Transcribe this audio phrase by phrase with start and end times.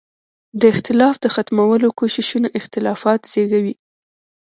[0.59, 3.75] د اختلاف د ختمولو کوششونه اختلافات زېږوي.